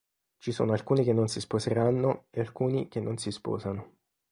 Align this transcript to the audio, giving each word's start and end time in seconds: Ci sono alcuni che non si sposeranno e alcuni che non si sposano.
Ci 0.39 0.51
sono 0.51 0.71
alcuni 0.71 1.03
che 1.03 1.13
non 1.13 1.27
si 1.27 1.39
sposeranno 1.39 2.25
e 2.31 2.39
alcuni 2.39 2.87
che 2.87 2.99
non 2.99 3.19
si 3.19 3.29
sposano. 3.29 3.97